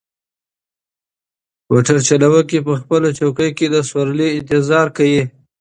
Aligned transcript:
موټر 1.69 1.97
چلونکی 2.07 2.59
په 2.67 2.73
خپله 2.81 3.09
چوکۍ 3.17 3.49
کې 3.57 3.67
د 3.71 3.75
سوارلۍ 3.89 4.29
انتظار 4.33 4.87
کوي. 4.97 5.23